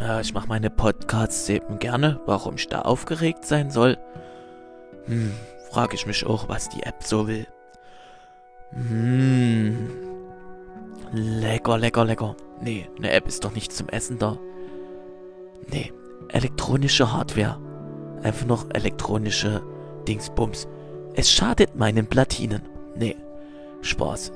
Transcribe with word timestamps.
Na, 0.00 0.18
ich 0.18 0.32
mache 0.32 0.48
meine 0.48 0.70
Podcasts 0.70 1.46
eben 1.50 1.78
gerne. 1.78 2.20
Warum 2.24 2.54
ich 2.54 2.68
da 2.68 2.80
aufgeregt 2.80 3.44
sein 3.44 3.70
soll? 3.70 3.98
Hm, 5.04 5.30
frage 5.70 5.94
ich 5.94 6.06
mich 6.06 6.24
auch, 6.24 6.48
was 6.48 6.70
die 6.70 6.82
App 6.84 7.02
so 7.02 7.28
will. 7.28 7.46
Hm. 8.72 9.90
Lecker, 11.12 11.76
lecker, 11.76 12.06
lecker. 12.06 12.34
Nee, 12.62 12.88
eine 12.96 13.10
App 13.10 13.28
ist 13.28 13.44
doch 13.44 13.54
nicht 13.54 13.72
zum 13.72 13.90
Essen 13.90 14.18
da. 14.18 14.38
Nee, 15.70 15.92
elektronische 16.28 17.12
Hardware. 17.12 17.58
Einfach 18.22 18.46
noch 18.46 18.70
elektronische 18.72 19.62
Dingsbums. 20.08 20.66
Es 21.14 21.30
schadet 21.30 21.76
meinen 21.76 22.06
Platinen. 22.06 22.62
Nee, 22.96 23.16
Spaß. 23.82 24.32